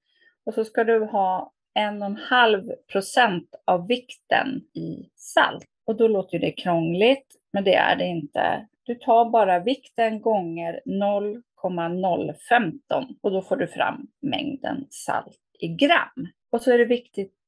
och 0.46 0.54
så 0.54 0.66
ska 0.66 0.84
du 0.84 1.06
ha 1.06 1.52
en 1.74 2.02
och 2.02 2.08
en 2.08 2.16
halv 2.16 2.72
procent 2.92 3.56
av 3.66 3.88
vikten 3.88 4.62
i 4.74 5.10
salt. 5.16 5.66
Och 5.86 5.98
då 5.98 6.08
låter 6.08 6.40
det 6.40 6.52
krångligt, 6.52 7.28
men 7.54 7.64
det 7.64 7.76
är 7.76 7.96
det 7.96 8.06
inte. 8.06 8.68
Du 8.84 8.96
tar 8.96 9.30
bara 9.30 9.60
vikten 9.60 10.22
gånger 10.22 10.82
0,015 10.86 13.06
och 13.22 13.32
då 13.32 13.42
får 13.42 13.56
du 13.56 13.68
fram 13.68 14.08
mängden 14.22 14.88
salt 14.90 15.40
i 15.60 15.68
gram. 15.68 16.28
Och 16.52 16.62
så 16.62 16.72
är 16.72 16.78
det 16.78 16.86
viktigt 16.86 17.43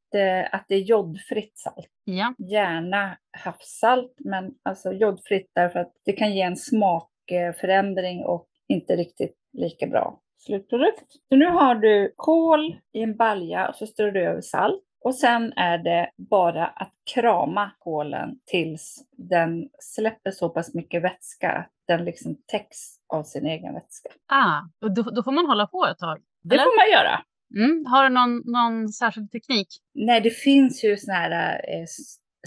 att 0.51 0.65
det 0.67 0.75
är 0.75 0.79
jodfritt 0.79 1.57
salt. 1.57 1.89
Ja. 2.03 2.33
Gärna 2.37 3.17
havssalt, 3.31 4.13
men 4.17 4.53
alltså 4.63 4.91
jodfritt 4.93 5.51
därför 5.55 5.79
att 5.79 5.93
det 6.05 6.13
kan 6.13 6.33
ge 6.33 6.41
en 6.41 6.57
smakförändring 6.57 8.25
och 8.25 8.47
inte 8.67 8.95
riktigt 8.95 9.35
lika 9.53 9.87
bra 9.87 10.19
slutprodukt. 10.37 11.11
Så 11.29 11.35
nu 11.35 11.45
har 11.45 11.75
du 11.75 12.13
kål 12.15 12.75
i 12.93 13.01
en 13.01 13.15
balja 13.15 13.67
och 13.67 13.75
så 13.75 13.87
strör 13.87 14.11
du 14.11 14.21
över 14.21 14.41
salt. 14.41 14.81
Och 15.03 15.15
sen 15.15 15.53
är 15.55 15.77
det 15.77 16.11
bara 16.17 16.67
att 16.67 16.91
krama 17.13 17.71
kålen 17.79 18.39
tills 18.45 19.05
den 19.11 19.69
släpper 19.79 20.31
så 20.31 20.49
pass 20.49 20.73
mycket 20.73 21.03
vätska 21.03 21.51
att 21.51 21.71
den 21.87 22.05
liksom 22.05 22.37
täcks 22.45 22.77
av 23.13 23.23
sin 23.23 23.45
egen 23.45 23.73
vätska. 23.73 24.09
Ah, 24.27 24.61
och 24.81 24.93
då, 24.95 25.01
då 25.01 25.23
får 25.23 25.31
man 25.31 25.45
hålla 25.45 25.67
på 25.67 25.85
ett 25.85 25.97
tag? 25.97 26.21
Det 26.43 26.57
får 26.57 26.77
man 26.77 26.91
göra. 26.91 27.21
Mm. 27.55 27.85
Har 27.85 28.03
du 28.03 28.09
någon, 28.09 28.41
någon 28.45 28.89
särskild 28.89 29.31
teknik? 29.31 29.67
Nej, 29.93 30.21
det 30.21 30.29
finns 30.29 30.83
ju 30.83 30.97
såna 30.97 31.13
här 31.13 31.53
eh, 31.53 31.85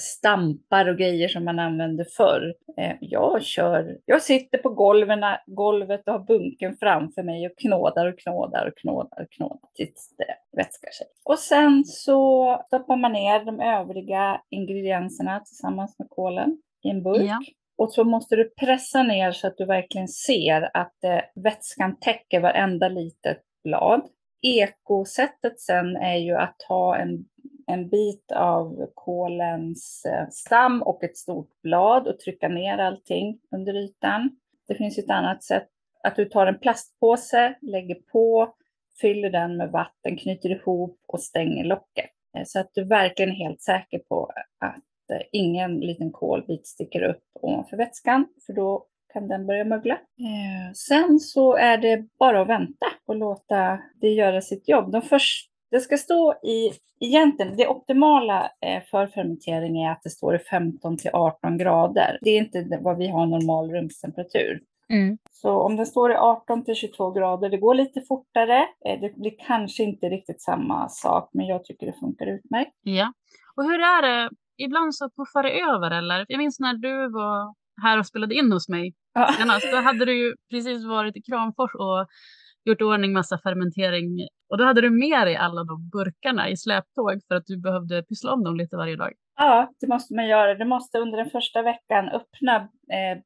stampar 0.00 0.88
och 0.88 0.99
grejer 0.99 1.29
som 1.29 1.45
man 1.45 1.59
använde 1.59 2.05
förr. 2.05 2.55
Eh, 2.77 2.97
jag 3.00 3.43
kör, 3.43 3.99
jag 4.05 4.23
sitter 4.23 4.59
på 4.59 4.69
golven, 4.69 5.21
golvet 5.47 6.03
och 6.07 6.12
har 6.12 6.21
bunken 6.21 6.77
framför 6.77 7.23
mig 7.23 7.47
och 7.47 7.59
knådar 7.59 8.07
och 8.07 8.19
knådar 8.19 8.67
och 8.67 8.79
knådar 8.79 9.23
och 9.23 9.31
knådar 9.31 9.69
tills 9.75 10.15
det 10.19 10.57
vätskar 10.57 10.91
sig. 10.91 11.07
Och 11.25 11.38
sen 11.38 11.85
så 11.85 12.62
stoppar 12.67 12.97
man 12.97 13.12
ner 13.12 13.45
de 13.45 13.61
övriga 13.61 14.41
ingredienserna 14.50 15.41
tillsammans 15.41 15.99
med 15.99 16.09
kolen 16.11 16.59
i 16.85 16.91
en 16.91 17.03
burk. 17.03 17.23
Ja. 17.23 17.38
Och 17.79 17.93
så 17.93 18.05
måste 18.05 18.37
du 18.37 18.50
pressa 18.61 19.03
ner 19.03 19.33
så 19.33 19.47
att 19.47 19.57
du 19.57 19.65
verkligen 19.65 20.09
ser 20.09 20.77
att 20.77 21.05
eh, 21.05 21.43
vätskan 21.43 21.97
täcker 22.00 22.41
varenda 22.41 22.88
litet 22.88 23.38
blad. 23.65 24.03
Ekosättet 24.42 25.61
sen 25.61 25.97
är 25.97 26.16
ju 26.16 26.35
att 26.35 26.54
ta 26.68 26.97
en 26.97 27.25
en 27.68 27.88
bit 27.88 28.33
av 28.33 28.90
kolens 28.95 30.04
eh, 30.04 30.28
stam 30.30 30.83
och 30.83 31.04
ett 31.04 31.16
stort 31.16 31.62
blad 31.62 32.09
och 32.09 32.18
trycka 32.18 32.49
ner 32.49 32.78
allting 32.78 33.40
under 33.50 33.75
ytan. 33.75 34.30
Det 34.68 34.75
finns 34.75 34.99
ett 34.99 35.11
annat 35.11 35.45
sätt, 35.45 35.68
att 36.02 36.16
du 36.16 36.25
tar 36.25 36.47
en 36.47 36.59
plastpåse, 36.59 37.54
lägger 37.62 37.95
på, 37.95 38.54
fyller 39.00 39.30
den 39.30 39.57
med 39.57 39.71
vatten, 39.71 40.16
knyter 40.16 40.50
ihop 40.50 41.00
och 41.07 41.21
stänger 41.21 41.64
locket. 41.64 42.11
Eh, 42.37 42.42
så 42.47 42.61
att 42.61 42.71
du 42.75 42.85
verkligen 42.85 43.30
är 43.30 43.37
helt 43.37 43.62
säker 43.62 43.99
på 43.99 44.30
att 44.59 45.11
eh, 45.12 45.26
ingen 45.33 45.80
liten 45.80 46.12
kolbit 46.12 46.66
sticker 46.66 47.02
upp 47.02 47.23
ovanför 47.35 47.76
vätskan, 47.76 48.26
för 48.47 48.52
då 48.52 48.87
kan 49.12 49.29
den 49.29 49.47
börja 49.47 49.65
mögla. 49.65 49.99
Sen 50.75 51.21
så 51.21 51.57
är 51.57 51.79
det 51.79 52.05
bara 52.19 52.43
att 52.43 52.49
vänta 52.49 52.87
och 53.07 53.17
låta 53.17 53.79
det 54.00 54.09
göra 54.09 54.41
sitt 54.41 54.69
jobb. 54.69 54.93
De 54.93 55.03
första 55.03 55.49
det 55.71 55.81
ska 55.81 55.97
stå 55.97 56.35
i, 56.35 56.73
egentligen, 57.00 57.57
det 57.57 57.69
optimala 57.69 58.50
eh, 58.67 58.83
för 58.91 59.07
fermentering 59.07 59.83
är 59.83 59.93
att 59.93 60.03
det 60.03 60.11
står 60.11 60.37
i 60.37 60.38
15 60.38 60.97
till 60.97 61.11
18 61.12 61.59
grader. 61.59 62.19
Det 62.21 62.31
är 62.31 62.38
inte 62.38 62.79
vad 62.81 62.99
vi 62.99 63.09
har 63.09 63.27
normal 63.27 63.71
rumstemperatur. 63.71 64.61
Mm. 64.88 65.19
Så 65.31 65.50
om 65.50 65.77
den 65.77 65.87
står 65.87 66.12
i 66.12 66.15
18 66.15 66.65
till 66.65 66.75
22 66.75 67.11
grader, 67.11 67.50
det 67.50 67.57
går 67.57 67.75
lite 67.75 68.00
fortare. 68.00 68.59
Eh, 68.87 69.00
det 69.00 69.17
blir 69.17 69.33
kanske 69.47 69.83
inte 69.83 70.09
riktigt 70.09 70.43
samma 70.43 70.88
sak, 70.88 71.31
men 71.33 71.47
jag 71.47 71.65
tycker 71.65 71.87
det 71.87 71.93
funkar 72.00 72.27
utmärkt. 72.27 72.73
Ja, 72.83 73.12
och 73.57 73.65
hur 73.65 73.81
är 73.81 74.03
det? 74.03 74.31
Ibland 74.57 74.95
så 74.95 75.11
puffar 75.11 75.43
det 75.43 75.61
över 75.61 75.91
eller? 75.91 76.27
Jag 76.29 76.38
minns 76.38 76.61
när 76.61 76.75
du 76.75 77.12
var 77.12 77.55
här 77.82 77.99
och 77.99 78.06
spelade 78.06 78.35
in 78.35 78.52
hos 78.52 78.68
mig 78.68 78.94
ja. 79.14 79.32
senast. 79.38 79.70
Då 79.73 79.76
hade 79.76 80.04
du 80.04 80.18
ju 80.18 80.35
precis 80.50 80.87
varit 80.87 81.16
i 81.16 81.23
Kramfors 81.23 81.75
och 81.75 82.06
gjort 82.64 82.82
ordning 82.82 83.12
massa 83.12 83.38
fermentering 83.38 84.28
och 84.50 84.58
då 84.58 84.64
hade 84.64 84.80
du 84.80 84.90
med 84.90 85.26
dig 85.26 85.37
alla 85.37 85.64
de 85.64 85.90
burkarna 85.92 86.49
i 86.49 86.56
släptåg 86.56 87.20
för 87.28 87.35
att 87.35 87.47
du 87.47 87.61
behövde 87.61 88.02
pyssla 88.02 88.32
om 88.32 88.44
dem 88.44 88.56
lite 88.56 88.76
varje 88.76 88.97
dag. 88.97 89.12
Ja, 89.37 89.70
det 89.80 89.87
måste 89.87 90.14
man 90.14 90.28
göra. 90.28 90.54
Du 90.54 90.64
måste 90.64 90.99
under 90.99 91.18
den 91.18 91.30
första 91.30 91.62
veckan 91.62 92.08
öppna. 92.08 92.56
Eh, 92.92 93.18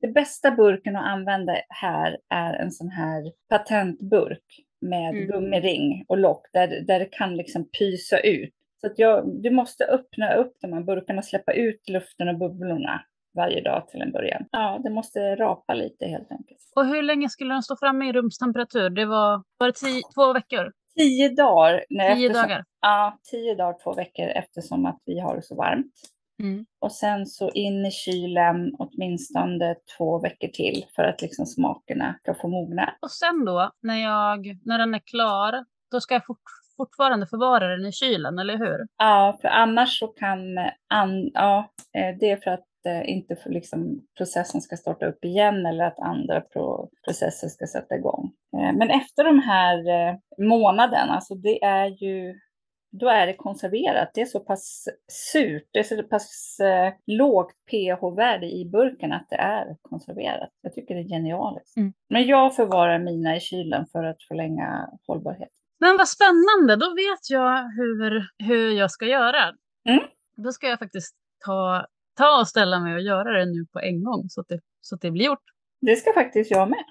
det 0.00 0.08
bästa 0.08 0.50
burken 0.50 0.96
att 0.96 1.06
använda 1.06 1.52
här 1.68 2.16
är 2.28 2.54
en 2.54 2.70
sån 2.70 2.88
här 2.88 3.32
patentburk 3.48 4.44
med 4.80 5.10
mm. 5.14 5.26
gummiring 5.26 6.04
och 6.08 6.18
lock 6.18 6.46
där, 6.52 6.68
där 6.86 6.98
det 6.98 7.08
kan 7.12 7.36
liksom 7.36 7.68
pysa 7.78 8.18
ut. 8.20 8.54
Så 8.80 8.86
att 8.86 8.98
jag, 8.98 9.42
du 9.42 9.50
måste 9.50 9.84
öppna 9.84 10.34
upp 10.34 10.56
de 10.60 10.72
här 10.72 10.82
burkarna 10.82 11.22
släppa 11.22 11.52
ut 11.52 11.88
luften 11.88 12.28
och 12.28 12.38
bubblorna 12.38 13.04
varje 13.36 13.60
dag 13.60 13.88
till 13.88 14.02
en 14.02 14.12
början. 14.12 14.46
Ja, 14.50 14.80
det 14.84 14.90
måste 14.90 15.36
rapa 15.36 15.74
lite 15.74 16.06
helt 16.06 16.30
enkelt. 16.32 16.60
Och 16.76 16.86
hur 16.86 17.02
länge 17.02 17.28
skulle 17.28 17.54
den 17.54 17.62
stå 17.62 17.76
framme 17.76 18.08
i 18.08 18.12
rumstemperatur? 18.12 18.90
Det 18.90 19.04
var, 19.04 19.42
var 19.58 19.66
det 19.66 19.72
tio, 19.72 20.02
två 20.14 20.32
veckor? 20.32 20.72
Tio 20.98 21.28
dagar. 21.28 21.84
Nej, 21.90 22.16
tio 22.16 22.26
eftersom, 22.26 22.48
dagar? 22.48 22.64
Ja, 22.80 23.18
tio 23.30 23.54
dagar, 23.54 23.76
två 23.84 23.94
veckor 23.94 24.28
eftersom 24.28 24.86
att 24.86 25.02
vi 25.04 25.20
har 25.20 25.36
det 25.36 25.42
så 25.42 25.54
varmt. 25.54 25.92
Mm. 26.42 26.66
Och 26.80 26.92
sen 26.92 27.26
så 27.26 27.50
in 27.50 27.86
i 27.86 27.90
kylen 27.90 28.74
åtminstone 28.78 29.76
två 29.98 30.18
veckor 30.18 30.48
till 30.48 30.84
för 30.96 31.02
att 31.02 31.22
liksom 31.22 31.46
smakerna 31.46 32.18
ska 32.22 32.34
få 32.34 32.48
mogna. 32.48 32.94
Och 33.00 33.10
sen 33.10 33.44
då, 33.44 33.70
när, 33.82 33.96
jag, 33.96 34.58
när 34.64 34.78
den 34.78 34.94
är 34.94 34.98
klar, 34.98 35.64
då 35.90 36.00
ska 36.00 36.14
jag 36.14 36.26
fort, 36.26 36.42
fortfarande 36.76 37.26
förvara 37.26 37.76
den 37.76 37.86
i 37.86 37.92
kylen, 37.92 38.38
eller 38.38 38.58
hur? 38.58 38.86
Ja, 38.96 39.38
för 39.40 39.48
annars 39.48 39.98
så 39.98 40.06
kan, 40.06 40.38
an, 40.88 41.30
ja, 41.34 41.70
eh, 41.98 42.16
det 42.20 42.30
är 42.30 42.36
för 42.36 42.50
att 42.50 42.64
inte 42.86 43.36
för 43.36 43.50
liksom 43.50 44.06
processen 44.16 44.60
ska 44.60 44.76
starta 44.76 45.06
upp 45.06 45.24
igen 45.24 45.66
eller 45.66 45.84
att 45.84 45.98
andra 45.98 46.40
pro 46.40 46.90
processer 47.04 47.48
ska 47.48 47.66
sätta 47.66 47.96
igång. 47.96 48.32
Eh, 48.56 48.72
men 48.72 48.90
efter 48.90 49.24
de 49.24 49.38
här 49.38 49.88
eh, 49.88 50.16
månaden, 50.38 51.10
alltså 51.10 51.34
det 51.34 51.64
är 51.64 51.86
ju 51.86 52.34
då 52.92 53.08
är 53.08 53.26
det 53.26 53.34
konserverat. 53.34 54.10
Det 54.14 54.20
är 54.20 54.26
så 54.26 54.40
pass 54.40 54.88
surt, 55.32 55.68
det 55.72 55.78
är 55.78 55.82
så 55.82 56.02
pass 56.02 56.60
eh, 56.60 56.92
lågt 57.06 57.52
pH-värde 57.70 58.46
i 58.46 58.70
burken 58.72 59.12
att 59.12 59.26
det 59.30 59.36
är 59.36 59.76
konserverat. 59.82 60.50
Jag 60.62 60.74
tycker 60.74 60.94
det 60.94 61.00
är 61.00 61.08
genialiskt. 61.08 61.76
Mm. 61.76 61.92
Men 62.08 62.26
jag 62.26 62.56
förvarar 62.56 62.98
mina 62.98 63.36
i 63.36 63.40
kylen 63.40 63.86
för 63.92 64.04
att 64.04 64.22
förlänga 64.22 64.90
hållbarhet. 65.06 65.48
Men 65.80 65.96
vad 65.96 66.08
spännande, 66.08 66.76
då 66.76 66.94
vet 66.94 67.30
jag 67.30 67.62
hur, 67.62 68.24
hur 68.38 68.70
jag 68.70 68.90
ska 68.90 69.06
göra. 69.06 69.44
Mm. 69.88 70.04
Då 70.36 70.52
ska 70.52 70.66
jag 70.68 70.78
faktiskt 70.78 71.16
ta 71.44 71.86
ta 72.20 72.40
och 72.40 72.48
ställa 72.48 72.80
mig 72.80 72.94
och 72.94 73.00
göra 73.00 73.38
det 73.38 73.46
nu 73.46 73.66
på 73.72 73.80
en 73.80 74.04
gång 74.04 74.28
så 74.28 74.40
att 74.40 74.48
det, 74.48 74.60
så 74.80 74.94
att 74.94 75.00
det 75.00 75.10
blir 75.10 75.24
gjort. 75.24 75.44
Det 75.80 75.96
ska 75.96 76.12
faktiskt 76.12 76.50
jag 76.50 76.70
med. 76.70 76.84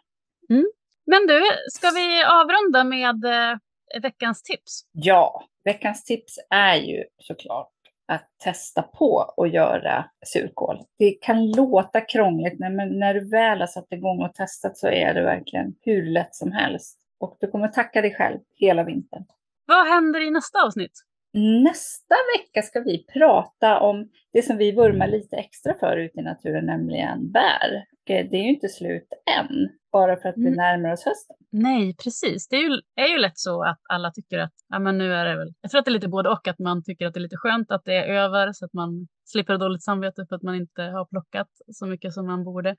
Mm. 0.50 0.65
Men 1.05 1.27
du, 1.27 1.41
ska 1.71 1.89
vi 1.89 2.24
avrunda 2.24 2.83
med 2.83 3.25
eh, 3.25 4.01
veckans 4.01 4.43
tips? 4.43 4.81
Ja, 4.91 5.43
veckans 5.63 6.03
tips 6.03 6.39
är 6.50 6.75
ju 6.75 7.03
såklart 7.17 7.71
att 8.07 8.29
testa 8.43 8.81
på 8.81 9.33
att 9.38 9.53
göra 9.53 10.05
surkål. 10.25 10.77
Det 10.98 11.12
kan 11.12 11.51
låta 11.51 12.01
krångligt, 12.01 12.59
men 12.59 13.00
när 13.00 13.13
du 13.13 13.29
väl 13.29 13.59
har 13.59 13.67
satt 13.67 13.93
igång 13.93 14.21
och 14.21 14.33
testat 14.33 14.77
så 14.77 14.88
är 14.88 15.13
det 15.13 15.21
verkligen 15.21 15.75
hur 15.81 16.05
lätt 16.05 16.36
som 16.36 16.51
helst. 16.51 17.00
Och 17.19 17.38
du 17.39 17.48
kommer 17.48 17.67
tacka 17.67 18.01
dig 18.01 18.15
själv 18.15 18.39
hela 18.55 18.83
vintern. 18.83 19.25
Vad 19.65 19.88
händer 19.88 20.27
i 20.27 20.31
nästa 20.31 20.63
avsnitt? 20.65 21.03
Nästa 21.33 22.15
vecka 22.38 22.62
ska 22.62 22.79
vi 22.79 23.05
prata 23.13 23.79
om 23.79 24.09
det 24.33 24.41
som 24.41 24.57
vi 24.57 24.71
vurmar 24.71 25.07
lite 25.07 25.36
extra 25.36 25.74
för 25.79 25.98
ute 25.98 26.19
i 26.19 26.24
naturen, 26.24 26.65
nämligen 26.65 27.31
bär. 27.31 27.86
Det 28.03 28.38
är 28.38 28.43
ju 28.43 28.50
inte 28.50 28.69
slut 28.69 29.07
än, 29.39 29.69
bara 29.91 30.15
för 30.15 30.29
att 30.29 30.38
vi 30.38 30.48
mm. 30.48 30.53
närmar 30.53 30.91
oss 30.91 31.05
hösten. 31.05 31.36
Nej, 31.51 31.95
precis. 32.03 32.48
Det 32.48 32.55
är 32.55 32.62
ju, 32.62 32.81
är 32.95 33.07
ju 33.07 33.17
lätt 33.17 33.38
så 33.38 33.63
att 33.63 33.79
alla 33.89 34.12
tycker 34.12 34.39
att, 34.39 34.53
ja 34.69 34.79
men 34.79 34.98
nu 34.98 35.13
är 35.13 35.25
det 35.25 35.38
väl, 35.38 35.53
jag 35.62 35.71
tror 35.71 35.79
att 35.79 35.86
det 35.86 35.91
är 35.91 35.93
lite 35.93 36.07
både 36.07 36.29
och, 36.29 36.48
att 36.48 36.59
man 36.59 36.83
tycker 36.83 37.07
att 37.07 37.13
det 37.13 37.17
är 37.17 37.21
lite 37.21 37.38
skönt 37.38 37.71
att 37.71 37.86
det 37.86 37.95
är 37.95 38.13
över 38.13 38.51
så 38.53 38.65
att 38.65 38.74
man 38.74 39.07
slipper 39.25 39.57
dåligt 39.57 39.83
samvete 39.83 40.25
för 40.29 40.36
att 40.36 40.43
man 40.43 40.55
inte 40.55 40.81
har 40.81 41.05
plockat 41.05 41.48
så 41.71 41.86
mycket 41.86 42.13
som 42.13 42.27
man 42.27 42.43
borde. 42.43 42.75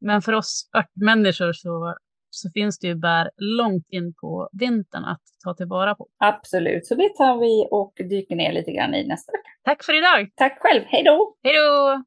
Men 0.00 0.22
för 0.22 0.32
oss 0.32 0.70
örtmänniskor 0.76 1.52
så 1.52 1.96
så 2.42 2.50
finns 2.50 2.78
det 2.78 2.86
ju 2.86 2.94
bär 2.94 3.30
långt 3.36 3.86
in 3.90 4.14
på 4.20 4.48
vintern 4.52 5.04
att 5.04 5.22
ta 5.44 5.54
tillvara 5.54 5.94
på. 5.94 6.06
Absolut, 6.18 6.86
så 6.86 6.94
det 6.94 7.08
tar 7.08 7.40
vi 7.40 7.68
och 7.70 7.92
dyker 8.10 8.36
ner 8.36 8.52
lite 8.52 8.72
grann 8.72 8.94
i 8.94 9.06
nästa 9.06 9.32
vecka. 9.32 9.50
Tack 9.62 9.84
för 9.84 9.98
idag! 9.98 10.30
Tack 10.36 10.58
själv, 10.60 10.82
hej 10.86 11.02
då! 11.04 11.34
Hej 11.42 11.54
då! 11.54 12.04